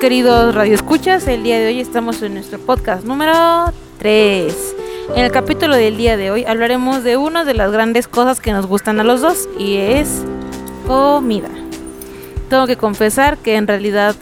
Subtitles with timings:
[0.00, 1.28] queridos radioescuchas.
[1.28, 4.76] El día de hoy estamos en nuestro podcast número 3.
[5.14, 8.50] En el capítulo del día de hoy hablaremos de una de las grandes cosas que
[8.50, 10.24] nos gustan a los dos y es
[10.86, 11.50] comida.
[12.48, 14.16] Tengo que confesar que en realidad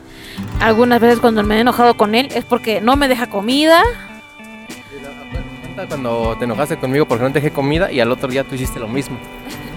[0.60, 3.84] algunas veces cuando me he enojado con él es porque no me deja comida.
[5.86, 8.80] Cuando te enojaste conmigo porque no te dejé comida y al otro día tú hiciste
[8.80, 9.16] lo mismo.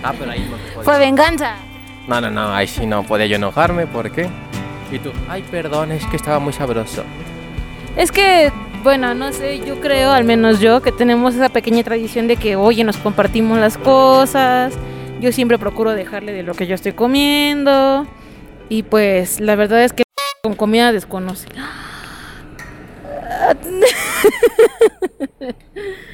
[0.02, 0.81] Ah, pero ahí no.
[0.81, 1.57] Fue venganza.
[2.07, 4.27] No, no, no, ahí sí no podía yo enojarme, ¿por qué?
[4.91, 7.04] Y tú, ay, perdón, es que estaba muy sabroso.
[7.95, 8.52] Es que,
[8.84, 12.55] bueno, no sé, yo creo, al menos yo, que tenemos esa pequeña tradición de que,
[12.55, 14.73] oye, nos compartimos las cosas.
[15.22, 18.05] Yo siempre procuro dejarle de lo que yo estoy comiendo.
[18.70, 20.04] Y pues, la verdad es que
[20.44, 21.48] con comida desconoce.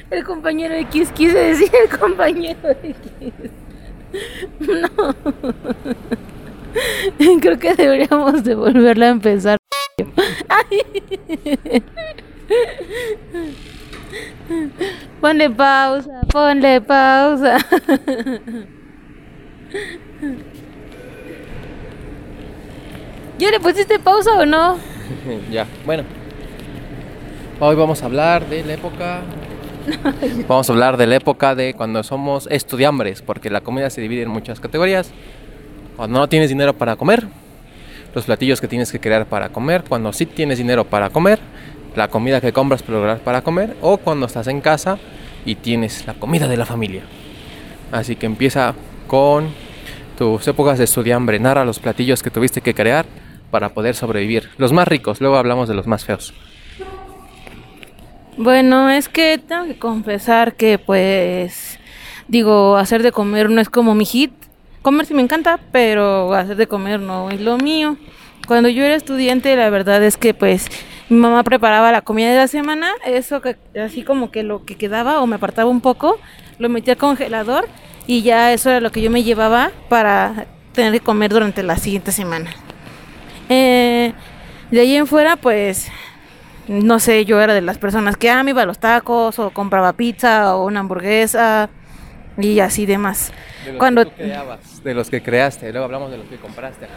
[0.09, 2.97] El compañero X quise decir el compañero X.
[4.59, 5.13] No.
[7.41, 9.57] Creo que deberíamos de volverla a empezar.
[10.49, 11.83] Ay.
[15.21, 17.57] Ponle pausa, ponle pausa.
[23.37, 24.77] ¿Ya le pusiste pausa o no?
[25.51, 26.03] ya, bueno.
[27.59, 29.21] Hoy vamos a hablar de la época.
[30.49, 34.23] Vamos a hablar de la época de cuando somos estudiambres, porque la comida se divide
[34.23, 35.13] en muchas categorías.
[35.97, 37.27] Cuando no tienes dinero para comer,
[38.13, 41.39] los platillos que tienes que crear para comer, cuando sí tienes dinero para comer,
[41.95, 44.99] la comida que compras para comer, o cuando estás en casa
[45.43, 47.01] y tienes la comida de la familia.
[47.91, 48.75] Así que empieza
[49.07, 49.49] con
[50.17, 53.07] tus épocas de estudiambre, narra los platillos que tuviste que crear
[53.49, 54.49] para poder sobrevivir.
[54.57, 56.33] Los más ricos, luego hablamos de los más feos.
[58.37, 61.79] Bueno, es que tengo que confesar que pues
[62.27, 64.31] digo, hacer de comer no es como mi hit.
[64.81, 67.97] Comer sí me encanta, pero hacer de comer no es lo mío.
[68.47, 70.69] Cuando yo era estudiante, la verdad es que pues
[71.09, 74.75] mi mamá preparaba la comida de la semana, eso que así como que lo que
[74.75, 76.19] quedaba o me apartaba un poco,
[76.59, 77.67] lo metía al congelador
[78.07, 81.77] y ya eso era lo que yo me llevaba para tener que comer durante la
[81.77, 82.51] siguiente semana.
[83.49, 84.13] Eh,
[84.71, 85.89] de ahí en fuera, pues,
[86.67, 89.49] no sé, yo era de las personas que ah, me iba a los tacos o
[89.51, 91.69] compraba pizza o una hamburguesa
[92.37, 93.31] y así demás.
[93.63, 96.37] De los Cuando que tú creabas, de los que creaste, luego hablamos de los que
[96.37, 96.87] compraste.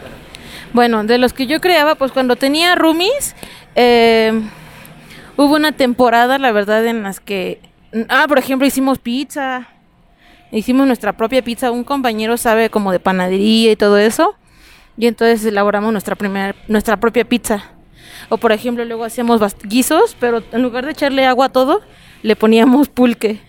[0.73, 3.35] Bueno, de los que yo creaba, pues cuando tenía roomies,
[3.75, 4.41] eh,
[5.37, 7.59] hubo una temporada, la verdad, en las que,
[8.09, 9.67] ah, por ejemplo, hicimos pizza,
[10.51, 14.35] hicimos nuestra propia pizza, un compañero sabe como de panadería y todo eso,
[14.97, 17.63] y entonces elaboramos nuestra primera, nuestra propia pizza.
[18.29, 21.81] O por ejemplo, luego hacíamos guisos, pero en lugar de echarle agua a todo,
[22.21, 23.41] le poníamos pulque.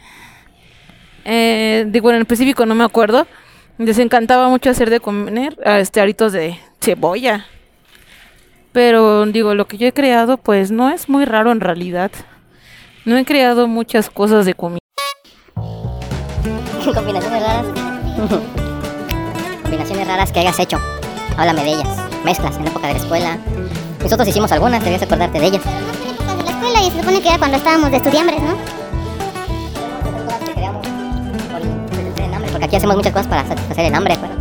[1.24, 3.26] Eh, digo, en específico no me acuerdo.
[3.78, 7.46] Les encantaba mucho hacer de comer ah, este aritos de cebolla.
[8.72, 12.10] Pero digo, lo que yo he creado pues no es muy raro en realidad.
[13.04, 14.78] No he creado muchas cosas de comida.
[16.94, 17.66] Combinaciones raras.
[19.62, 20.78] Combinaciones raras que hayas hecho.
[21.36, 21.88] Háblame de ellas.
[22.24, 23.38] Mezclas en la época de la escuela.
[24.02, 25.62] Nosotros hicimos algunas, debías acordarte de ellas.
[25.64, 28.81] de la escuela y se supone que era cuando estábamos de estudiambres, ¿no?
[32.62, 34.16] Porque aquí hacemos muchas cosas para satisfacer el hambre.
[34.20, 34.34] Pero...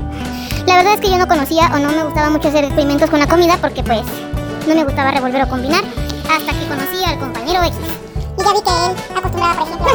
[0.68, 3.20] La verdad es que yo no conocía o no me gustaba mucho hacer experimentos con
[3.20, 4.04] la comida porque pues
[4.68, 5.84] no me gustaba revolver o combinar
[6.30, 7.76] hasta que conocí al compañero X.
[8.38, 9.88] Y ya vi que él acostumbraba, por ejemplo...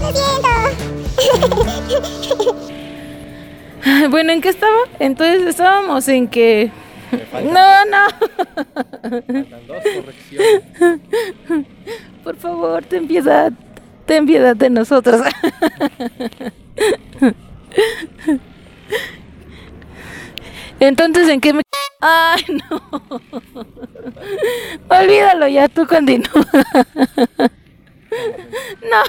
[0.00, 0.48] Lo siento.
[4.10, 4.72] bueno, ¿en qué estaba?
[4.98, 6.72] Entonces estábamos en que...
[7.12, 8.08] No, no.
[9.02, 10.62] Faltan dos correcciones.
[12.24, 13.52] Por favor, ten piedad.
[14.06, 15.20] Ten piedad de nosotros.
[20.80, 21.62] Entonces, ¿en qué me...
[22.00, 22.82] Ay, no.
[24.88, 26.44] Olvídalo ya, tú continúa.
[28.90, 29.02] No.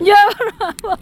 [0.00, 0.98] Ya, por favor.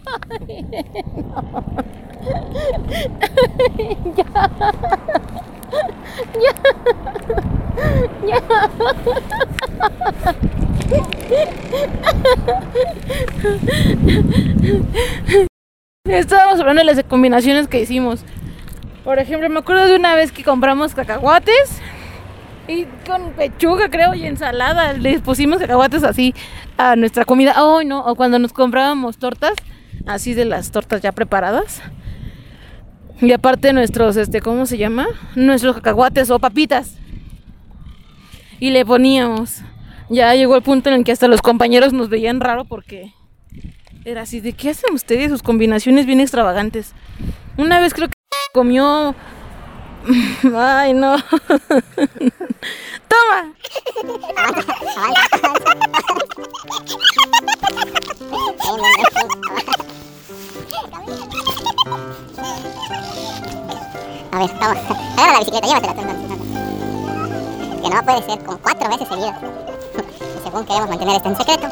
[16.05, 18.23] Estábamos hablando de las combinaciones que hicimos.
[19.03, 21.79] Por ejemplo, me acuerdo de una vez que compramos cacahuates
[22.67, 24.93] y con pechuga, creo, y ensalada.
[24.93, 26.33] Les pusimos cacahuates así
[26.77, 27.63] a nuestra comida.
[27.63, 29.53] Oh, no, o cuando nos comprábamos tortas,
[30.05, 31.81] así de las tortas ya preparadas.
[33.21, 35.07] Y aparte nuestros, este, ¿cómo se llama?
[35.35, 36.95] Nuestros cacahuates o papitas.
[38.59, 39.61] Y le poníamos.
[40.09, 43.13] ya llegó el punto en el que hasta los compañeros nos veían raro porque
[44.05, 45.31] era así, ¿de qué hacen ustedes?
[45.31, 46.93] Sus combinaciones bien extravagantes.
[47.57, 48.13] Una vez creo que
[48.53, 49.15] comió...
[50.55, 51.15] Ay, no.
[53.09, 53.53] Toma.
[64.31, 64.77] A ver, vamos.
[65.17, 66.37] Agarra la bicicleta, llévatela tú entonces.
[67.81, 69.35] Que no puede ser como cuatro veces seguidas.
[70.35, 71.67] Y según queremos mantener esto en secreto.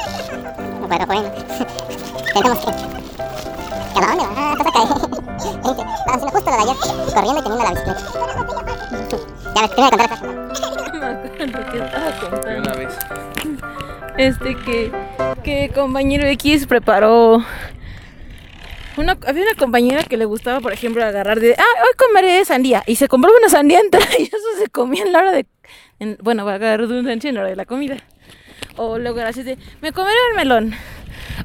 [0.88, 1.22] Pero bueno,
[2.34, 2.70] tenemos que.
[3.92, 4.52] ¿Que a dónde va?
[4.52, 4.80] Estás acá.
[5.62, 6.76] Vamos haciendo justo lo de ayer,
[7.14, 8.00] corriendo y teniendo la bicicleta.
[9.54, 10.22] Ya ves, contar.
[10.22, 12.60] No me acuerdo qué estaba contando.
[12.60, 12.92] una vez.
[14.16, 14.92] Este que,
[15.42, 17.42] que compañero X preparó.
[18.96, 22.82] Había una compañera que le gustaba, por ejemplo, agarrar de, ah, hoy comeré sandía.
[22.86, 25.46] Y se compró una sandía entera y eso se comía en la hora de,
[25.98, 27.96] en- bueno, agarrar redundancia en la hora de la comida.
[28.76, 30.74] O luego así de, me comeré el melón.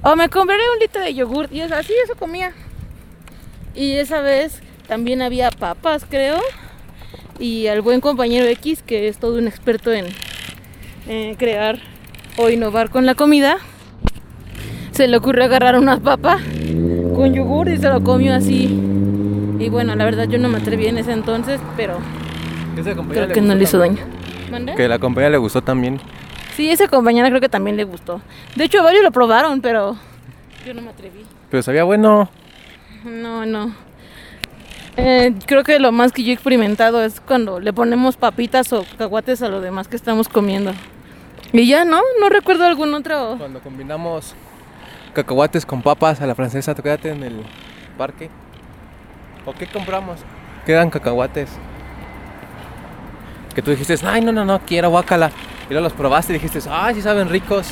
[0.04, 1.48] O me compraré un litro de yogur.
[1.52, 2.54] Y así, eso comía.
[3.74, 6.40] Y esa vez también había papas, creo.
[7.40, 10.06] Y al buen compañero X, que es todo un experto en
[11.36, 11.80] crear
[12.38, 13.58] o innovar con la comida,
[14.92, 16.40] se le ocurrió agarrar una papa
[17.20, 18.80] con yogur y se lo comió así.
[19.60, 21.98] Y bueno, la verdad yo no me atreví en ese entonces, pero
[22.78, 24.06] Esa creo que no le hizo también.
[24.06, 24.18] daño.
[24.50, 24.76] ¿Mande?
[24.76, 26.00] Que la compañera le gustó también.
[26.56, 28.22] Sí, esa compañera creo que también le gustó.
[28.56, 29.98] De hecho, varios lo probaron, pero
[30.66, 31.26] yo no me atreví.
[31.52, 32.30] Pero sabía bueno.
[33.04, 33.76] No, no.
[34.96, 38.84] Eh, creo que lo más que yo he experimentado es cuando le ponemos papitas o
[38.84, 40.72] cacahuates a lo demás que estamos comiendo.
[41.52, 42.00] Y ya, ¿no?
[42.22, 43.36] No recuerdo algún otro.
[43.38, 44.36] Cuando combinamos
[45.14, 47.44] cacahuates con papas a la francesa, ¿te quedaste en el
[47.98, 48.30] parque?
[49.46, 50.20] ¿O qué compramos?
[50.66, 51.50] Quedan cacahuates.
[53.56, 55.32] Que tú dijiste, ay, no, no, no, quiero guacala.
[55.70, 57.72] Y luego los probaste y dijiste, ay, sí saben ricos.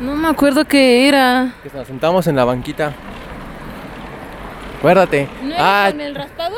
[0.00, 1.54] No me acuerdo qué era.
[1.62, 2.92] Que nos sentamos en la banquita.
[4.78, 5.28] Acuérdate.
[5.42, 6.56] ¿No era ah, con el raspado?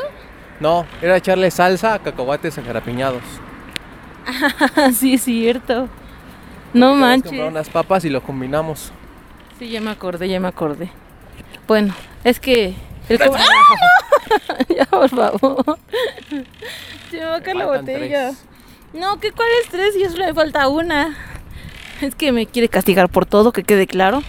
[0.59, 3.21] no, era echarle salsa a cacahuates agarapiñados.
[4.93, 5.87] sí, es cierto.
[6.73, 7.31] No manches.
[7.31, 8.91] compramos unas papas y lo combinamos.
[9.59, 10.89] Sí, ya me acordé, ya me acordé.
[11.67, 11.93] Bueno,
[12.23, 12.75] es que...
[13.07, 13.27] El ¡Ah!
[14.75, 15.77] ya, por favor.
[17.09, 18.29] Se me va a caer la botella.
[18.29, 18.43] tres.
[18.93, 19.95] No, ¿qué cuál es tres?
[19.95, 21.15] Y solo me falta una.
[22.01, 24.23] Es que me quiere castigar por todo, que quede claro.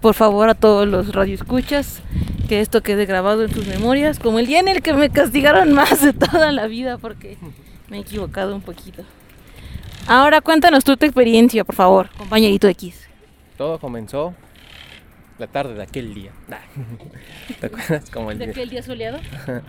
[0.00, 2.02] Por favor, a todos los radioescuchas,
[2.48, 5.72] que esto quede grabado en sus memorias, como el día en el que me castigaron
[5.72, 7.38] más de toda la vida, porque
[7.88, 9.04] me he equivocado un poquito.
[10.06, 13.08] Ahora cuéntanos tú tu experiencia, por favor, compañerito X.
[13.56, 14.34] Todo comenzó
[15.42, 16.30] la tarde de aquel día.
[17.60, 18.08] ¿Te acuerdas?
[18.10, 18.52] Como el ¿De día?
[18.52, 19.18] aquel día soleado?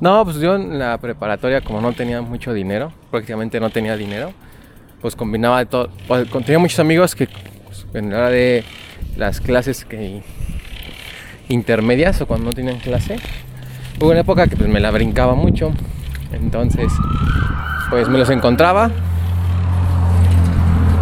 [0.00, 4.32] No, pues yo en la preparatoria, como no tenía mucho dinero, prácticamente no tenía dinero,
[5.00, 5.90] pues combinaba de todo.
[6.06, 7.26] Pues, tenía muchos amigos que
[7.64, 8.62] pues, en la hora de
[9.16, 10.22] las clases que
[11.48, 13.16] intermedias o cuando no tenían clase,
[14.00, 15.72] hubo una época que pues me la brincaba mucho.
[16.32, 16.92] Entonces,
[17.90, 18.92] pues me los encontraba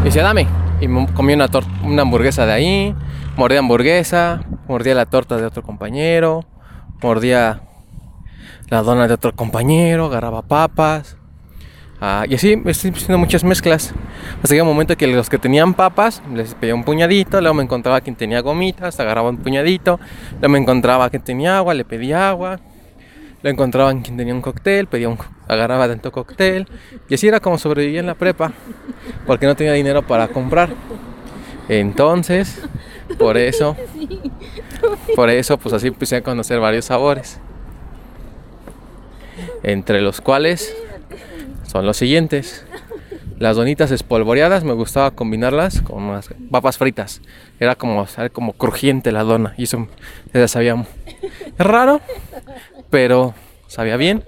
[0.00, 0.46] y decía, dame.
[0.80, 1.50] Y me comía una,
[1.82, 2.94] una hamburguesa de ahí,
[3.36, 6.44] mordía hamburguesa, mordía la torta de otro compañero,
[7.02, 7.60] mordía
[8.68, 11.16] la dona de otro compañero, agarraba papas.
[12.00, 13.94] ah, y así estoy haciendo muchas mezclas.
[14.42, 17.62] Hasta que un momento que los que tenían papas les pedía un puñadito, luego me
[17.62, 20.00] encontraba quien tenía gomitas, agarraba un puñadito,
[20.32, 22.58] luego me encontraba quien tenía agua, le pedía agua.
[23.42, 26.66] Lo encontraban quien tenía un cóctel, pedía un, agarraba dentro cóctel.
[27.08, 28.50] Y así era como sobrevivía en la prepa,
[29.26, 30.70] porque no tenía dinero para comprar.
[31.68, 32.62] Entonces,
[33.18, 33.76] por eso,
[35.16, 37.40] por eso, pues así empecé a conocer varios sabores.
[39.62, 40.76] Entre los cuales
[41.66, 42.64] son los siguientes.
[43.38, 47.20] Las donitas espolvoreadas me gustaba combinarlas con unas papas fritas.
[47.60, 49.88] Era como, como crujiente la dona y eso
[50.32, 50.86] ya sabía
[51.58, 52.00] es raro,
[52.88, 53.34] pero
[53.66, 54.24] sabía bien.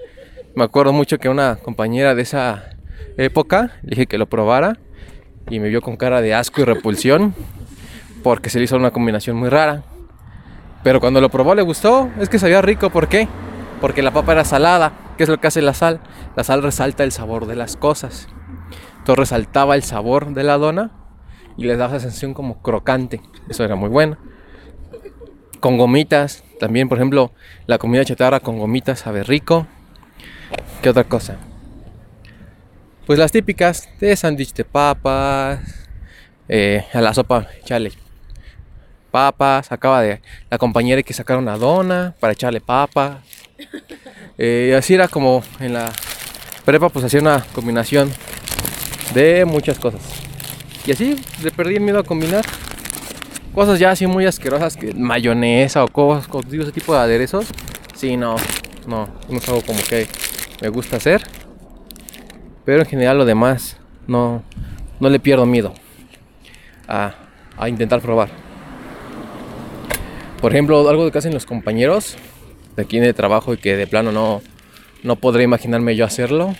[0.55, 2.69] Me acuerdo mucho que una compañera de esa
[3.17, 4.77] época le dije que lo probara
[5.49, 7.33] y me vio con cara de asco y repulsión
[8.23, 9.83] porque se le hizo una combinación muy rara.
[10.83, 13.27] Pero cuando lo probó le gustó, es que sabía rico, ¿por qué?
[13.81, 15.99] Porque la papa era salada, ¿qué es lo que hace la sal?
[16.35, 18.27] La sal resalta el sabor de las cosas.
[18.99, 20.91] Entonces resaltaba el sabor de la dona
[21.57, 23.21] y les daba esa sensación como crocante.
[23.49, 24.17] Eso era muy bueno.
[25.59, 27.31] Con gomitas, también por ejemplo,
[27.67, 29.67] la comida chatarra con gomitas sabe rico.
[30.81, 31.37] ¿Qué otra cosa?
[33.05, 35.59] Pues las típicas de sándwich de papas,
[36.47, 37.91] eh, a la sopa echarle
[39.09, 43.17] papas, acaba de la compañera que sacar una dona para echarle papas.
[44.41, 45.91] Eh, y así era como en la
[46.63, 48.09] prepa, pues hacía una combinación
[49.13, 50.01] de muchas cosas.
[50.85, 52.45] Y así le perdí el miedo a combinar.
[53.53, 57.47] Cosas ya así muy asquerosas, que mayonesa o cosas, con ese tipo de aderezos.
[57.95, 58.37] Sí, no,
[58.87, 60.07] no, no es algo como que
[60.61, 61.21] me gusta hacer.
[62.63, 63.75] Pero en general lo demás,
[64.07, 64.43] no,
[64.99, 65.73] no le pierdo miedo
[66.87, 67.13] a,
[67.57, 68.29] a intentar probar.
[70.41, 72.15] Por ejemplo, algo que hacen los compañeros
[72.75, 74.41] de aquí de trabajo y que de plano no,
[75.03, 76.55] no podré imaginarme yo hacerlo.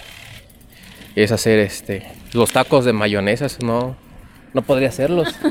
[1.15, 3.95] Es hacer este los tacos de mayonesa, eso no,
[4.53, 5.35] no podría hacerlos.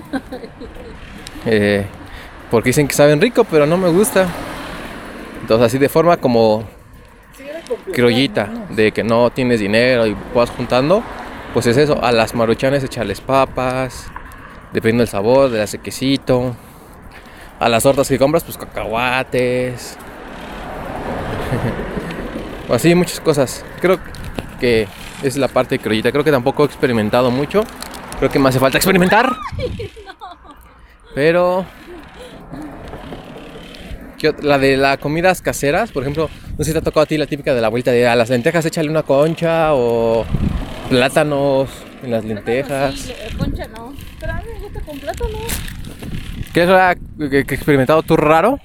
[1.47, 1.87] Eh,
[2.51, 4.27] porque dicen que saben rico, pero no me gusta.
[5.41, 6.65] Entonces así de forma como
[7.93, 11.03] criollita, de que no tienes dinero y vas juntando,
[11.55, 14.11] pues es eso, a las maruchanes echarles papas,
[14.73, 16.57] dependiendo del sabor, de la quesito.
[17.61, 19.97] A las tortas que compras, pues cacahuates.
[22.69, 23.65] o así muchas cosas.
[23.81, 23.99] Creo
[24.61, 24.87] que
[25.23, 26.12] es la parte criollita.
[26.12, 27.65] Creo que tampoco he experimentado mucho.
[28.19, 29.37] Creo que me hace falta experimentar.
[31.15, 31.65] Pero
[34.19, 37.03] ¿Qué ot- la de las comidas caseras, por ejemplo, no sé si te ha tocado
[37.03, 40.25] a ti la típica de la vuelta de a las lentejas échale una concha o
[40.91, 41.69] plátanos
[42.03, 42.95] en las lentejas.
[42.97, 43.93] Sí, le- concha no.
[44.21, 45.38] Pero a mí me gusta con plátano.
[46.59, 48.59] ¿Qué es experimentado tú raro?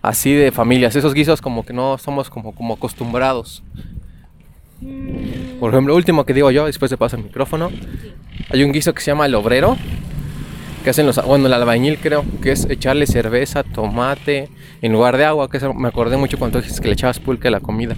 [0.00, 3.62] Así de familias, esos guisos como que no somos como, como acostumbrados.
[5.60, 7.70] Por ejemplo, último que digo yo, después te paso el micrófono.
[8.50, 9.76] Hay un guiso que se llama el obrero,
[10.82, 14.48] que hacen los, bueno, el albañil creo, que es echarle cerveza, tomate,
[14.80, 17.50] en lugar de agua, que me acordé mucho cuando dijiste que le echabas pulque a
[17.50, 17.94] la comida.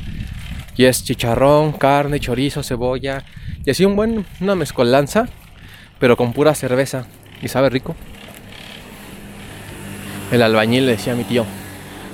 [0.76, 3.22] Y es chicharrón, carne, chorizo, cebolla,
[3.64, 5.28] y así un buen, una mezcolanza,
[6.00, 7.06] pero con pura cerveza,
[7.40, 7.94] y sabe rico.
[10.30, 11.44] El albañil le decía a mi tío.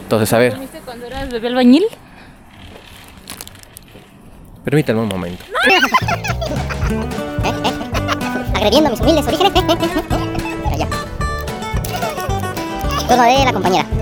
[0.02, 1.84] Entonces, a ver, ¿Comiste cuando eras bebé albañil?
[4.64, 5.44] permítame un momento.
[8.54, 9.52] Agrediendo a mis humildes orígenes.
[9.54, 9.66] Pero
[10.76, 10.88] ya.
[13.08, 13.86] Turno de la compañera.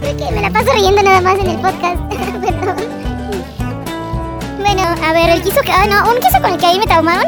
[0.00, 2.00] Creo que me la paso riendo nada más en el podcast.
[2.10, 2.91] Perdón.
[5.02, 5.72] A ver, el quiso que.
[5.72, 7.26] Ah, no, un quiso con el que ahí me traumaron.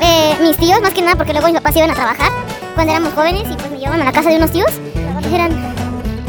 [0.00, 2.30] Eh, mis tíos, más que nada, porque luego mis papás iban a trabajar
[2.74, 4.70] cuando éramos jóvenes y pues me llevaban a la casa de unos tíos.
[5.22, 5.52] Que eran.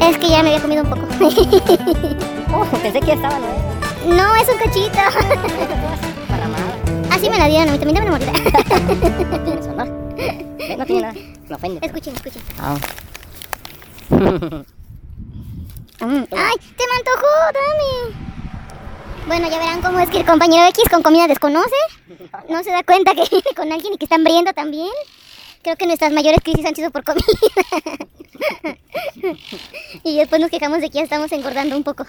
[0.02, 1.08] Es que ya me había comido un poco.
[2.50, 3.46] Oh, pensé que estaba, ¿no?
[4.16, 4.98] no, es un cachito.
[7.12, 8.32] Así me la dieron a mí, también dame una mordida.
[10.78, 11.14] No tiene nada.
[11.50, 11.80] Me ofende.
[11.86, 12.42] escuchen, escuchen.
[12.60, 12.78] Ah.
[16.00, 16.00] Mm.
[16.00, 16.56] ¡Ay!
[16.78, 17.34] ¡Te me antojó!
[17.54, 18.37] ¡Dame!
[19.28, 21.76] Bueno, ya verán cómo es que el compañero X con comida desconoce.
[22.48, 24.90] No se da cuenta que vive con alguien y que está hambriento también.
[25.64, 27.26] Creo que nuestras mayores crisis han sido por comida.
[30.04, 32.06] y después nos quejamos de que ya estamos engordando un poco.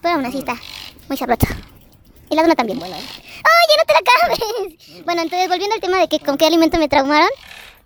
[0.00, 0.56] Pero aún así está
[1.08, 1.46] muy sabroso.
[2.30, 2.82] Y la dona también.
[2.82, 5.04] ¡Ay, ya no te la acabes!
[5.04, 7.28] Bueno, entonces volviendo al tema de que con qué alimento me traumaron.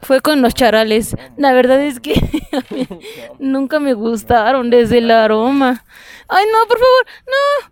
[0.00, 1.16] Fue con los charales.
[1.36, 2.14] La verdad es que
[3.40, 5.84] nunca me gustaron desde el aroma.
[6.28, 7.69] Ay, no, por favor, no.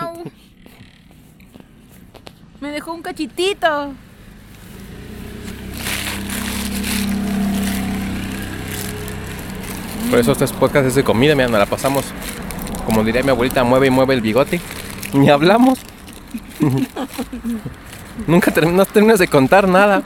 [0.00, 0.24] Au.
[2.60, 3.92] Me dejó un cachitito.
[10.10, 12.04] Por eso este podcast es de comida, mira, nos la pasamos.
[12.86, 14.60] Como diría mi abuelita, mueve y mueve el bigote.
[15.12, 15.78] Ni hablamos.
[18.26, 20.02] Nunca terminas de contar nada.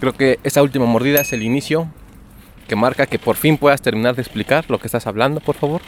[0.00, 1.88] Creo que esa última mordida es el inicio
[2.68, 5.80] que marca que por fin puedas terminar de explicar lo que estás hablando, por favor.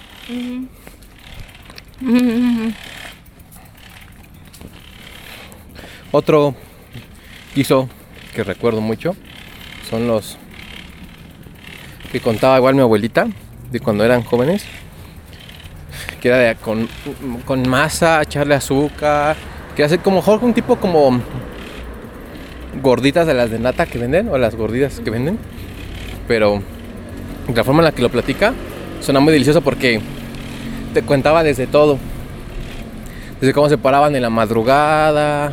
[6.11, 6.55] Otro
[7.55, 7.89] guiso
[8.35, 9.15] que recuerdo mucho
[9.89, 10.39] son los
[12.11, 13.29] que contaba igual mi abuelita
[13.71, 14.65] de cuando eran jóvenes.
[16.21, 16.89] Que era de con,
[17.45, 19.37] con masa, echarle azúcar.
[19.77, 21.21] Que hacer como mejor un tipo como
[22.83, 25.39] gorditas de las de nata que venden o las gorditas que venden.
[26.31, 26.63] Pero
[27.53, 28.55] la forma en la que lo platica
[29.01, 30.01] suena muy delicioso porque
[30.95, 31.99] te contaba desde todo.
[33.41, 35.51] Desde cómo se paraban en la madrugada,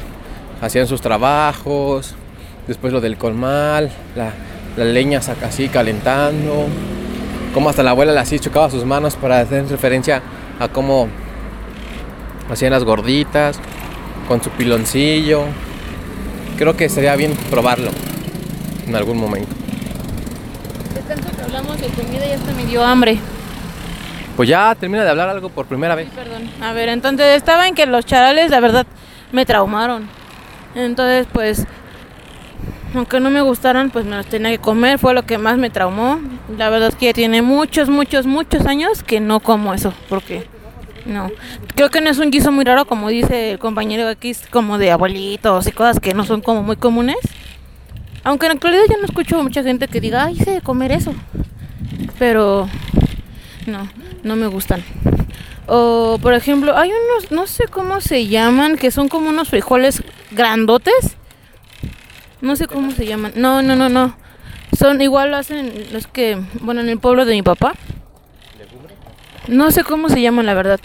[0.61, 2.13] hacían sus trabajos,
[2.67, 4.33] después lo del colmal, la,
[4.77, 6.67] la leña así calentando,
[7.55, 10.21] cómo hasta la abuela le así chocaba sus manos para hacer referencia
[10.59, 11.07] a cómo
[12.51, 13.59] hacían las gorditas,
[14.27, 15.41] con su piloncillo.
[16.55, 17.89] Creo que sería bien probarlo
[18.87, 19.66] en algún momento.
[21.47, 23.17] Hablamos de comida ya hasta me dio hambre.
[24.35, 26.09] Pues ya termina de hablar algo por primera vez.
[26.09, 26.51] Perdón.
[26.61, 28.85] A ver, entonces estaba en que los charales, la verdad,
[29.31, 30.09] me traumaron.
[30.75, 31.65] Entonces, pues,
[32.93, 35.69] aunque no me gustaran, pues me los tenía que comer, fue lo que más me
[35.69, 36.19] traumó.
[36.57, 40.45] La verdad es que ya tiene muchos, muchos, muchos años que no como eso, porque
[41.05, 41.31] no.
[41.75, 44.91] Creo que no es un guiso muy raro, como dice el compañero X, como de
[44.91, 47.17] abuelitos y cosas que no son como muy comunes.
[48.27, 51.13] Aunque en la actualidad ya no escucho mucha gente que diga, ay, sé comer eso.
[52.19, 52.67] Pero
[53.65, 53.87] no,
[54.23, 54.83] no me gustan.
[55.65, 60.03] O, por ejemplo, hay unos, no sé cómo se llaman, que son como unos frijoles
[60.31, 61.15] grandotes.
[62.41, 63.31] No sé cómo se llaman.
[63.37, 64.17] No, no, no, no.
[64.77, 67.75] Son igual lo hacen los que, bueno, en el pueblo de mi papá.
[69.47, 70.81] No sé cómo se llaman, la verdad.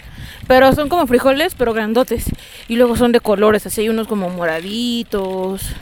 [0.47, 2.23] Pero son como frijoles, pero grandotes.
[2.69, 5.75] Y luego son de colores, así hay unos como moraditos,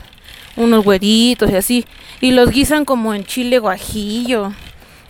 [0.56, 1.86] unos güeritos y así.
[2.20, 4.52] Y los guisan como en chile guajillo,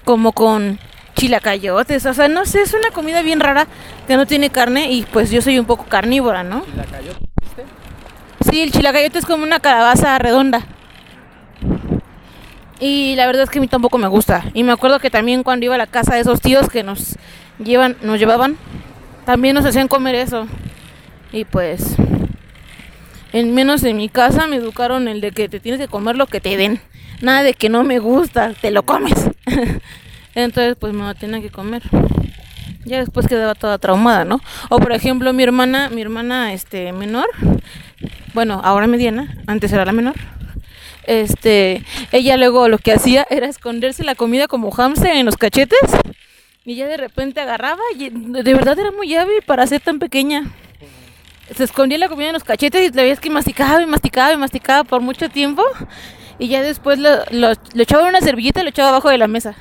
[0.05, 0.79] como con
[1.15, 2.07] chilacayotes.
[2.07, 3.67] O sea, no sé, es una comida bien rara
[4.07, 6.65] que no tiene carne y pues yo soy un poco carnívora, ¿no?
[8.51, 10.67] Sí, el chilacayote es como una calabaza redonda.
[12.81, 14.45] Y la verdad es que a mí tampoco me gusta.
[14.55, 17.17] Y me acuerdo que también cuando iba a la casa de esos tíos que nos
[17.63, 18.57] llevan, nos llevaban,
[19.25, 20.49] también nos hacían comer eso.
[21.33, 21.95] Y pues,
[23.33, 26.27] en menos en mi casa me educaron el de que te tienes que comer lo
[26.27, 26.81] que te den.
[27.21, 29.31] Nada de que no me gusta, te lo comes.
[30.35, 31.83] Entonces, pues me lo tenía que comer.
[32.85, 34.41] Ya después quedaba toda traumada, ¿no?
[34.69, 37.29] O por ejemplo, mi hermana, mi hermana este menor,
[38.35, 40.17] bueno, ahora mediana, antes era la menor.
[41.05, 45.79] Este, ella luego lo que hacía era esconderse la comida como hamster en los cachetes
[46.65, 50.51] y ya de repente agarraba y de verdad era muy hábil para ser tan pequeña.
[51.57, 54.37] Se escondía la comida en los cachetes y la veías que masticaba y masticaba y
[54.37, 55.63] masticaba por mucho tiempo
[56.39, 59.29] y ya después lo, lo, echaba en una servilleta y lo echaba abajo de la
[59.29, 59.55] mesa.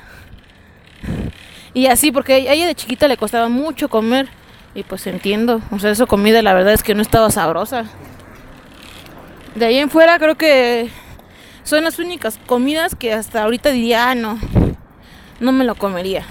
[1.74, 4.28] Y así, porque a ella de chiquita le costaba mucho comer.
[4.74, 5.60] Y pues entiendo.
[5.70, 7.84] O sea, esa comida la verdad es que no estaba sabrosa.
[9.54, 10.90] De ahí en fuera creo que
[11.62, 14.38] son las únicas comidas que hasta ahorita diría, ah, no,
[15.40, 16.24] no me lo comería.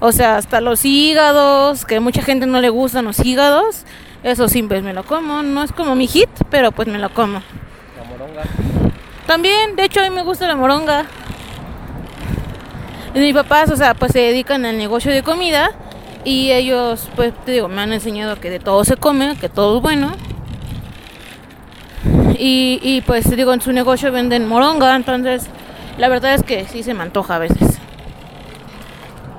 [0.00, 3.84] O sea, hasta los hígados, que mucha gente no le gustan los hígados,
[4.22, 5.42] eso sí, pues me lo como.
[5.42, 7.42] No es como mi hit, pero pues me lo como.
[7.96, 8.42] La moronga.
[9.26, 11.06] También, de hecho, a mí me gusta la moronga.
[13.14, 15.72] Y mis papás, o sea, pues se dedican al negocio de comida
[16.24, 19.78] y ellos, pues te digo, me han enseñado que de todo se come, que todo
[19.78, 20.12] es bueno.
[22.38, 25.46] Y, y pues te digo, en su negocio venden moronga, entonces
[25.98, 27.78] la verdad es que sí se me antoja a veces.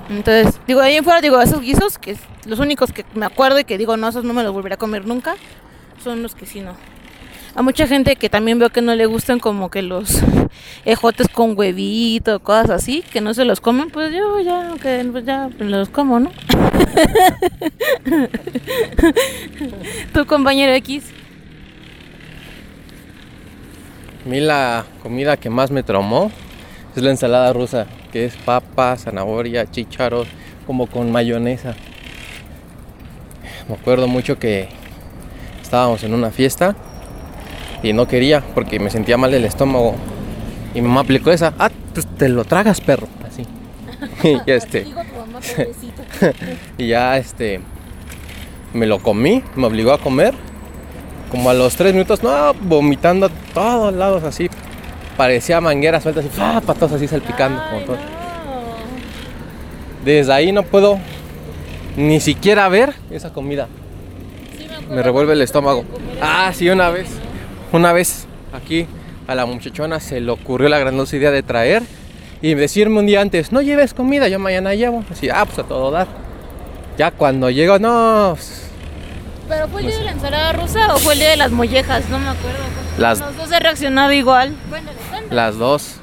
[0.10, 3.64] Entonces, digo, ahí en fuera, digo, esos guisos, que los únicos que me acuerdo y
[3.64, 5.36] que digo, no, esos no me los volveré a comer nunca,
[6.04, 6.76] son los que sí no.
[7.54, 10.22] A mucha gente que también veo que no le gustan como que los
[10.86, 15.26] ejotes con huevito, cosas así, que no se los comen, pues yo ya, que pues
[15.26, 16.32] ya los como, ¿no?
[20.14, 21.04] tu compañero X.
[24.26, 26.32] A mí la comida que más me traumó
[26.96, 30.28] es la ensalada rusa, que es papa, zanahoria, chícharos,
[30.66, 31.76] como con mayonesa.
[33.68, 34.70] Me acuerdo mucho que
[35.62, 36.76] estábamos en una fiesta
[37.84, 39.96] y no quería porque me sentía mal del estómago.
[40.74, 43.46] Y mi mamá aplicó esa, ah, pues te lo tragas, perro, así.
[44.24, 44.88] y ya este,
[46.78, 47.62] y ya este,
[48.74, 50.34] me lo comí, me obligó a comer.
[51.30, 54.50] Como a los tres minutos, no, vomitando a todos lados así.
[55.16, 56.62] Parecía manguera suelta así, ¡ah!
[56.66, 57.62] patos así salpicando.
[60.04, 61.00] Desde ahí no puedo
[61.98, 63.68] ni siquiera ver esa comida.
[64.90, 65.86] Me revuelve el estómago.
[66.22, 67.08] Ah, sí, una vez.
[67.72, 68.86] Una vez aquí
[69.28, 71.84] a la muchachona se le ocurrió la grandiosa idea de traer
[72.42, 75.04] y decirme un día antes, no lleves comida, yo mañana llevo.
[75.12, 76.08] Así, ah, pues a todo dar.
[76.98, 78.34] Ya cuando llego, no.
[78.36, 78.64] pues,
[79.48, 82.10] ¿Pero fue el día de la ensalada rusa o fue el día de las mollejas?
[82.10, 82.58] No me acuerdo.
[82.98, 84.54] Las- Los dos he reaccionado igual.
[84.70, 85.36] Cuéntale, cuéntale.
[85.36, 85.96] Las dos.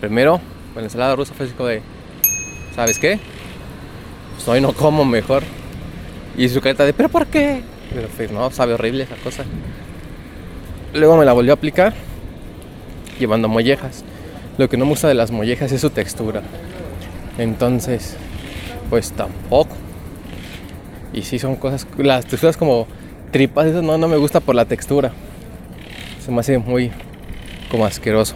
[0.00, 0.40] Primero,
[0.74, 1.82] con la ensalada rusa fue así como de,
[2.76, 3.18] ¿sabes qué?
[4.34, 5.42] Pues hoy no como mejor.
[6.36, 7.62] Y su carita de, ¿pero por qué?
[7.94, 9.44] Pero pues no, sabe horrible esa cosa.
[10.92, 11.94] Luego me la volvió a aplicar,
[13.18, 14.04] llevando mollejas.
[14.58, 16.42] Lo que no me gusta de las mollejas es su textura.
[17.38, 18.16] Entonces,
[18.90, 19.76] pues tampoco.
[21.12, 22.86] Y sí son cosas, las texturas como
[23.30, 25.12] tripas, eso no, no me gusta por la textura.
[26.24, 26.90] Se me hace muy
[27.70, 28.34] como asqueroso.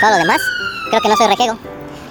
[0.00, 0.40] Todo lo demás,
[0.90, 1.58] creo que no soy rejego.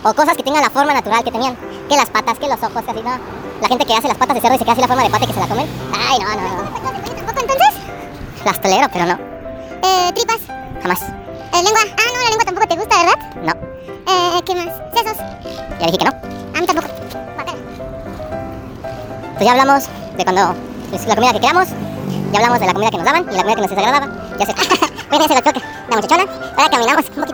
[0.03, 1.55] O cosas que tengan la forma natural que tenían.
[1.89, 3.17] Que las patas, que los ojos, que así, no.
[3.61, 5.09] La gente que hace las patas de cerdo y se queda así la forma de
[5.09, 5.67] pata y que se la comen.
[5.93, 6.63] Ay, no, no, no.
[7.15, 7.69] ¿Tampoco entonces?
[8.43, 9.13] Las tolero, pero no.
[9.83, 10.39] Eh, tripas.
[10.81, 11.01] Jamás.
[11.01, 11.81] Eh, lengua.
[11.83, 13.33] Ah, no, la lengua tampoco te gusta, ¿verdad?
[13.43, 13.53] No.
[14.11, 14.75] Eh, ¿qué más?
[14.93, 15.17] Sesos.
[15.79, 16.11] Ya dije que no.
[16.11, 16.87] A mí tampoco.
[17.35, 17.57] Guacala.
[19.33, 20.55] Pues ya hablamos de cuando
[21.07, 21.67] la comida que creamos.
[22.31, 24.07] Ya hablamos de la comida que nos daban y la comida que nos desagradaba.
[24.39, 24.55] Ya sé.
[25.07, 25.61] Bueno, se lo toca.
[25.87, 26.23] La muchachona.
[26.57, 26.77] Ahora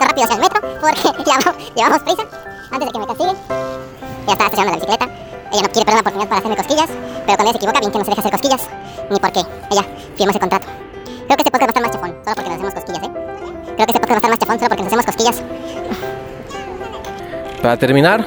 [0.06, 2.24] rápido hacia el metro porque llevamos, llevamos prisa
[2.72, 3.91] antes de que me castiguen.
[4.32, 5.06] Ya está estacionando la bicicleta.
[5.52, 6.88] Ella no quiere perder la oportunidad para hacerme cosquillas,
[7.26, 8.70] pero cuando ella se equivoca, bien que no se deja hacer cosquillas.
[9.10, 9.40] Ni por qué.
[9.72, 9.84] Ella
[10.16, 10.68] firma ese contrato.
[11.26, 13.12] Creo que este podcast va a estar más chafón, solo porque nos hacemos cosquillas, ¿eh?
[13.76, 15.44] Creo que este podcast va a estar más chafón solo porque nos hacemos cosquillas.
[17.62, 18.26] Para terminar,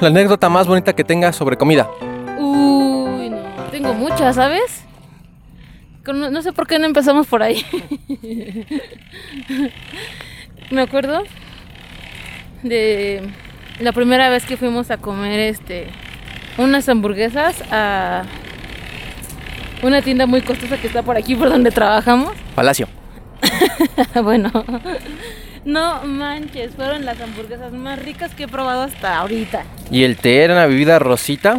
[0.00, 1.88] la anécdota más bonita que tengas sobre comida.
[2.38, 3.38] Uy, no.
[3.70, 4.84] Tengo muchas, ¿sabes?
[6.04, 7.64] Con- No sé por qué no empezamos por ahí.
[10.70, 11.22] Me acuerdo
[12.62, 13.30] de
[13.80, 15.88] la primera vez que fuimos a comer este
[16.58, 18.22] unas hamburguesas a
[19.82, 22.32] una tienda muy costosa que está por aquí por donde trabajamos.
[22.54, 22.88] Palacio.
[24.22, 24.50] bueno,
[25.64, 29.64] no manches, fueron las hamburguesas más ricas que he probado hasta ahorita.
[29.90, 31.58] Y el té era una bebida rosita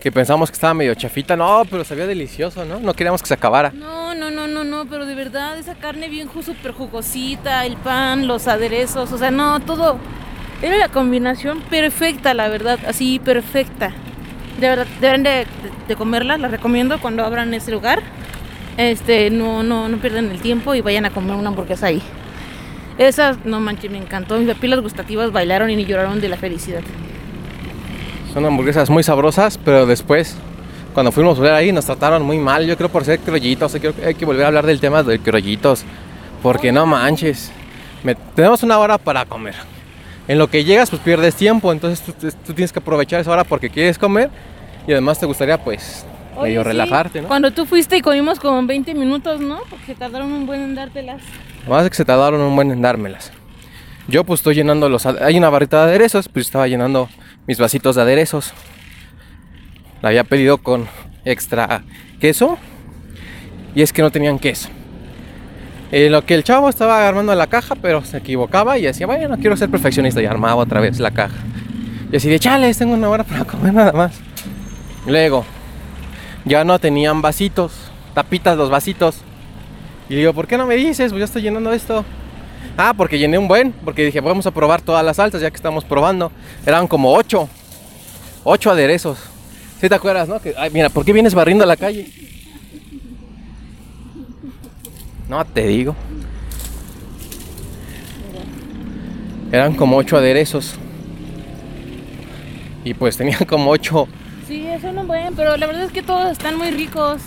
[0.00, 1.36] que pensamos que estaba medio chafita.
[1.36, 2.80] No, pero sabía delicioso, ¿no?
[2.80, 3.70] No queríamos que se acabara.
[3.70, 8.26] No, no, no, no, no, pero de verdad esa carne bien súper jugosita, el pan,
[8.26, 9.98] los aderezos, o sea, no, todo.
[10.62, 13.92] Era la combinación perfecta, la verdad, así perfecta.
[14.60, 15.46] De verdad, deben de,
[15.96, 18.02] comerla, la recomiendo cuando abran ese lugar.
[18.76, 22.02] Este, no, no, no pierdan el tiempo y vayan a comer una hamburguesa ahí.
[22.98, 24.36] Esas, no manches, me encantó.
[24.38, 26.82] Mis papilas gustativas bailaron y ni lloraron de la felicidad.
[28.34, 30.36] Son hamburguesas muy sabrosas, pero después,
[30.92, 32.66] cuando fuimos a ver ahí, nos trataron muy mal.
[32.66, 33.74] Yo creo por ser criollitos.
[33.80, 35.84] Creo que hay que volver a hablar del tema de criollitos.
[36.42, 37.50] Porque no manches.
[38.02, 39.54] me- tenemos una hora para comer.
[40.30, 41.72] En lo que llegas, pues pierdes tiempo.
[41.72, 42.12] Entonces tú,
[42.46, 44.30] tú tienes que aprovechar esa hora porque quieres comer.
[44.86, 47.26] Y además te gustaría, pues, Oye, medio sí, relajarte, ¿no?
[47.26, 49.58] Cuando tú fuiste y comimos como 20 minutos, ¿no?
[49.68, 51.20] Porque tardaron un buen en dártelas.
[51.68, 53.32] Más que se tardaron un buen en dármelas.
[54.06, 55.04] Yo pues estoy llenando los...
[55.04, 57.08] Hay una barrita de aderezos, pues estaba llenando
[57.48, 58.52] mis vasitos de aderezos.
[60.00, 60.86] La había pedido con
[61.24, 61.82] extra
[62.20, 62.56] queso.
[63.74, 64.68] Y es que no tenían queso.
[65.92, 69.36] En lo que el chavo estaba armando la caja, pero se equivocaba y decía, bueno,
[69.38, 70.22] quiero ser perfeccionista.
[70.22, 71.36] Y armaba otra vez la caja.
[72.12, 74.12] Y así de, chales, tengo una hora para comer nada más.
[75.06, 75.44] Luego,
[76.44, 77.72] ya no tenían vasitos,
[78.14, 79.16] tapitas los vasitos.
[80.08, 81.10] Y digo, ¿por qué no me dices?
[81.12, 82.04] Pues ya estoy llenando esto.
[82.76, 85.56] Ah, porque llené un buen, porque dije, vamos a probar todas las salsas ya que
[85.56, 86.30] estamos probando.
[86.66, 87.48] Eran como ocho.
[88.44, 89.18] Ocho aderezos.
[89.80, 90.40] ¿Sí te acuerdas, no?
[90.40, 92.06] Que, ay, mira, ¿por qué vienes barriendo la calle?
[95.30, 95.94] No te digo.
[99.52, 100.74] Eran como ocho aderezos.
[102.82, 104.08] Y pues tenían como ocho.
[104.48, 107.20] Sí, eso no buen, pero la verdad es que todos están muy ricos.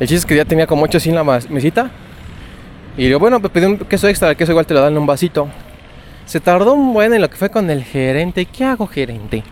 [0.00, 1.90] El chiste es que ya tenía como ocho así en la mesita.
[2.96, 4.98] Y digo, bueno, pues pedí un queso extra, el queso igual te lo dan en
[4.98, 5.48] un vasito.
[6.24, 8.46] Se tardó un buen en lo que fue con el gerente.
[8.46, 9.44] ¿Qué hago, gerente?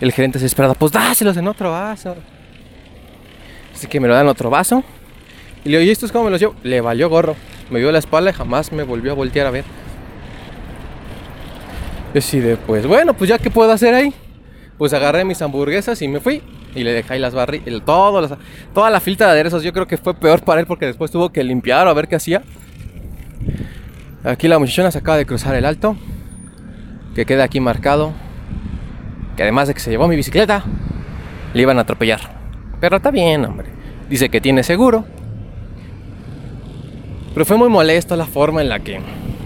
[0.00, 2.16] El gerente desesperado, pues dáselos en otro vaso.
[3.72, 4.82] Así que me lo dan en otro vaso.
[5.64, 6.54] Y le digo, ¿y esto es cómo me los llevo?
[6.62, 7.36] Le valió gorro.
[7.70, 9.64] Me dio la espalda y jamás me volvió a voltear a ver.
[12.12, 14.12] Yo así de, pues bueno, pues ya qué puedo hacer ahí.
[14.76, 16.42] Pues agarré mis hamburguesas y me fui.
[16.74, 19.62] Y le dejé ahí las barritas, toda la filtra de aderezos.
[19.62, 22.16] Yo creo que fue peor para él porque después tuvo que limpiar a ver qué
[22.16, 22.42] hacía.
[24.24, 25.96] Aquí la muchachona se acaba de cruzar el alto.
[27.14, 28.12] Que queda aquí marcado.
[29.36, 30.64] Que además de que se llevó mi bicicleta,
[31.54, 32.20] le iban a atropellar.
[32.80, 33.68] Pero está bien, hombre.
[34.10, 35.06] Dice que tiene seguro.
[37.34, 39.00] Pero fue muy molesto la forma en la que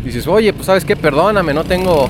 [0.05, 2.07] dices, oye, pues sabes qué, perdóname, no tengo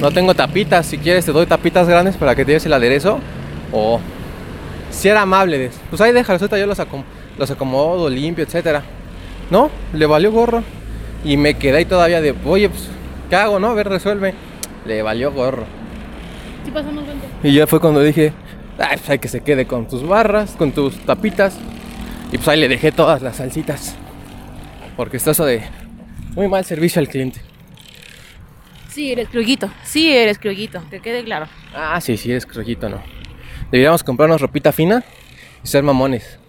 [0.00, 3.18] no tengo tapitas, si quieres te doy tapitas grandes para que te lleves el aderezo.
[3.72, 4.00] O
[4.90, 7.02] si era amable, pues ahí déjalos, ahorita yo los, acom-
[7.36, 8.82] los acomodo, limpio, etcétera.
[9.50, 10.62] No, le valió gorro.
[11.24, 12.88] Y me quedé ahí todavía de, oye, pues,
[13.28, 13.68] ¿qué hago, no?
[13.70, 14.34] A ver, resuelve.
[14.86, 15.64] Le valió gorro.
[16.64, 17.02] Sí pasamos.
[17.42, 18.32] Y ya fue cuando dije,
[18.78, 21.58] "Ay, pues hay que se quede con tus barras, con tus tapitas.
[22.30, 23.96] Y pues ahí le dejé todas las salsitas.
[24.98, 25.62] Porque está eso de
[26.34, 27.40] muy mal servicio al cliente.
[28.88, 29.70] Sí, eres criollito.
[29.84, 31.46] Sí, eres criollito, que quede claro.
[31.72, 33.00] Ah, sí, sí, eres crojito, ¿no?
[33.70, 35.04] Deberíamos comprarnos ropita fina
[35.62, 36.40] y ser mamones.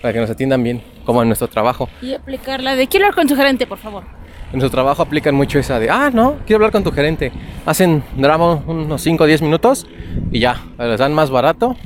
[0.00, 1.88] Para que nos atiendan bien, como en nuestro trabajo.
[2.00, 4.04] Y aplicarla de quiero hablar con su gerente, por favor.
[4.52, 7.32] En nuestro trabajo aplican mucho esa de, ah, no, quiero hablar con tu gerente.
[7.66, 9.88] Hacen drama unos 5 o 10 minutos
[10.30, 11.76] y ya, les dan más barato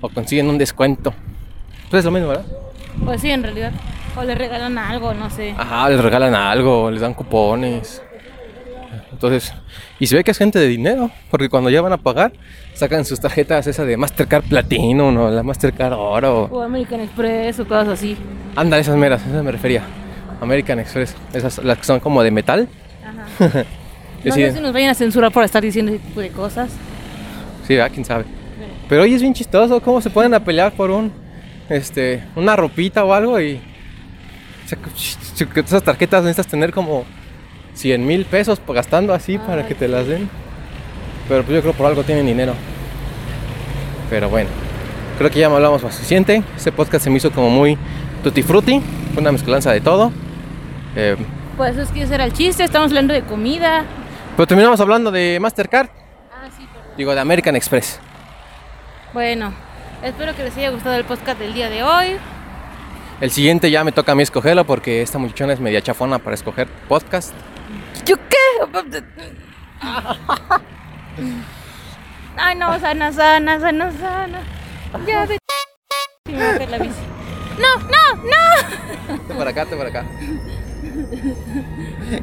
[0.00, 1.12] o consiguen un descuento.
[1.90, 2.46] Pues es lo mismo, ¿verdad?
[3.04, 3.72] Pues sí, en realidad.
[4.16, 5.54] O le regalan algo, no sé.
[5.56, 8.02] Ajá, les regalan algo, les dan cupones.
[9.12, 9.52] Entonces,
[9.98, 12.32] y se ve que es gente de dinero, porque cuando ya van a pagar,
[12.74, 15.30] sacan sus tarjetas esa de Mastercard Platino, ¿no?
[15.30, 16.48] La Mastercard Oro.
[16.50, 18.16] O American Express o cosas así.
[18.56, 19.82] Anda, esas meras, esas me refería.
[20.40, 22.68] American Express, esas las que son como de metal.
[23.40, 23.64] Ajá.
[24.24, 26.72] No sé si nos vayan a censurar por estar diciendo ese tipo de cosas.
[27.64, 27.92] sí, ¿verdad?
[27.94, 28.24] quién sabe.
[28.88, 31.12] Pero hoy es bien chistoso cómo se ponen a pelear por un
[31.68, 34.55] este una ropita o algo y O sea, que- que
[35.64, 37.04] esas tarjetas necesitas tener como
[37.74, 40.28] 100 mil pesos gastando así para Ay, que te las den.
[41.28, 42.54] Pero pues yo creo por algo tienen dinero.
[44.10, 44.48] Pero bueno,
[45.18, 46.42] creo que ya me hablamos lo suficiente.
[46.56, 47.76] Este podcast se me hizo como muy
[48.22, 48.80] tutti frutti.
[49.12, 50.12] Fue una mezclanza de todo.
[50.94, 51.16] Eh,
[51.56, 53.84] Pues es que ese era el chiste, estamos hablando de comida.
[54.36, 55.88] pero terminamos hablando de Mastercard.
[56.32, 56.90] Ah, sí, perdón.
[56.96, 57.98] Digo, de American Express.
[59.12, 59.52] Bueno,
[60.02, 62.16] espero que les haya gustado el podcast del día de hoy.
[63.20, 66.34] El siguiente ya me toca a mí escogerlo porque esta muchachona es media chafona para
[66.34, 67.32] escoger podcast.
[68.04, 68.36] ¿Yo qué?
[72.36, 74.40] Ay, no, sana, sana, sana, sana.
[75.06, 75.26] Ya,
[76.26, 77.00] bajé la bici.
[77.58, 79.18] No, no, no.
[79.26, 80.04] Te para acá, te para acá.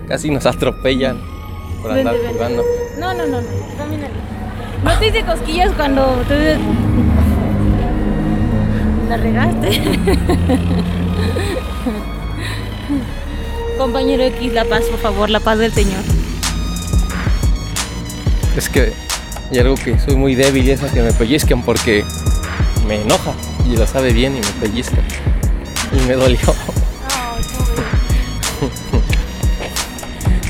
[0.08, 1.20] Casi nos atropellan
[1.82, 2.34] por andar Vente, vente.
[2.34, 2.64] jugando.
[3.00, 3.48] No, no, no, no.
[3.78, 4.14] Camínale.
[4.84, 6.58] No te hice cosquillas cuando te...
[9.10, 9.70] La regaste.
[13.78, 16.02] Compañero X, la paz, por favor, la paz del Señor.
[18.56, 18.94] Es que
[19.52, 22.06] hay algo que soy muy débil y es que me pellizquen porque
[22.88, 23.34] me enoja
[23.70, 25.00] y lo sabe bien y me pellizca.
[25.92, 26.40] Y me dolió.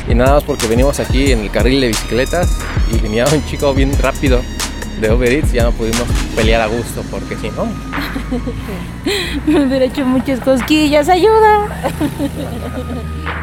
[0.06, 2.50] Y nada más porque venimos aquí en el carril de bicicletas
[2.92, 4.42] y venía un chico bien rápido
[5.00, 6.04] de Uber Eats ya no pudimos
[6.36, 7.66] pelear a gusto porque si no,
[9.48, 11.68] Me hubiera hecho muchas cosquillas, ayuda.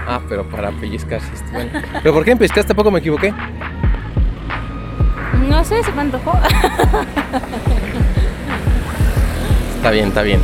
[0.09, 1.71] ah, pero para pellizcar sí está bueno.
[2.03, 2.69] ¿Pero por qué me pellizcaste?
[2.69, 3.33] Tampoco me equivoqué.
[5.49, 6.33] No sé, se me antojó.
[9.77, 10.41] Está bien, está bien.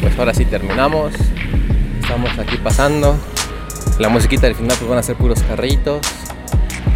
[0.00, 1.12] Pues ahora sí terminamos.
[2.00, 3.16] Estamos aquí pasando.
[3.98, 6.00] La musiquita del final pues van a ser puros carritos.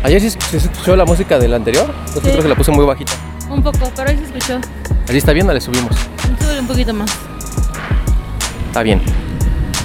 [0.03, 1.87] Ayer sí se escuchó la música del anterior.
[2.13, 2.31] Pues Sí.
[2.31, 3.13] creo que la puse muy bajita.
[3.55, 4.59] Un poco, pero ahí se escuchó.
[5.09, 5.95] Así está bien, o le subimos.
[6.41, 7.11] Sube un poquito más.
[8.67, 9.01] Está bien.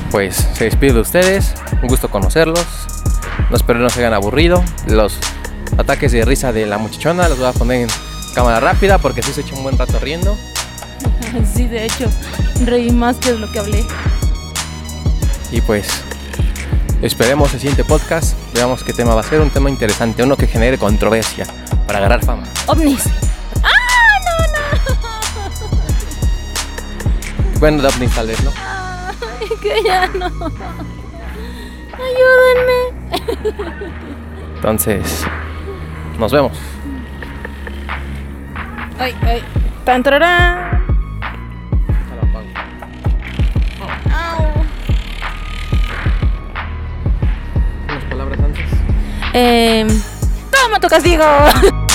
[0.09, 1.53] Pues se despide de ustedes.
[1.83, 2.65] Un gusto conocerlos.
[3.49, 4.63] No espero no se hayan aburrido.
[4.87, 5.19] Los
[5.77, 7.89] ataques de risa de la muchachona los voy a poner en
[8.33, 10.35] cámara rápida porque sí se echó un buen rato riendo.
[11.53, 12.09] Sí, de hecho,
[12.65, 13.85] reí más que lo que hablé.
[15.51, 15.87] Y pues
[17.03, 18.35] esperemos el siguiente podcast.
[18.55, 19.39] Veamos qué tema va a ser.
[19.39, 21.45] Un tema interesante, uno que genere controversia
[21.85, 22.43] para agarrar fama.
[22.65, 23.03] OVNIs.
[27.59, 28.51] Bueno, ovnis tal vez, ¿no?
[28.55, 30.27] Ay, que ya no.
[31.99, 32.79] Ayúdenme.
[34.55, 35.25] Entonces,
[36.17, 36.57] nos vemos.
[38.97, 39.43] Ay, ay.
[39.83, 40.87] Tan, tararán.
[44.13, 44.63] Au.
[47.89, 48.65] Unas palabras antes.
[49.33, 49.85] Eh,
[50.49, 51.25] toma tu castigo.